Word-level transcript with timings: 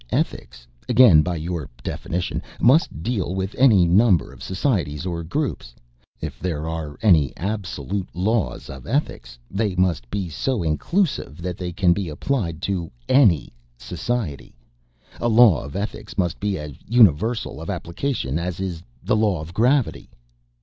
Ethics, 0.11 0.65
again 0.89 1.21
by 1.21 1.35
your 1.35 1.69
definition, 1.83 2.41
must 2.59 3.03
deal 3.03 3.35
with 3.35 3.53
any 3.59 3.85
number 3.85 4.33
of 4.33 4.41
societies 4.41 5.05
or 5.05 5.23
groups. 5.23 5.75
If 6.21 6.39
there 6.39 6.67
are 6.67 6.97
any 7.03 7.37
absolute 7.37 8.09
laws 8.15 8.67
of 8.67 8.87
ethics, 8.87 9.37
they 9.51 9.75
must 9.75 10.09
be 10.09 10.27
so 10.27 10.63
inclusive 10.63 11.39
that 11.43 11.55
they 11.59 11.71
can 11.71 11.93
be 11.93 12.09
applied 12.09 12.63
to 12.63 12.89
any 13.07 13.53
society. 13.77 14.55
A 15.19 15.27
law 15.29 15.63
of 15.63 15.75
ethics 15.75 16.17
must 16.17 16.39
be 16.39 16.57
as 16.57 16.71
universal 16.87 17.61
of 17.61 17.69
application 17.69 18.39
as 18.39 18.59
is 18.59 18.81
the 19.03 19.15
law 19.15 19.39
of 19.39 19.53
gravity." 19.53 20.09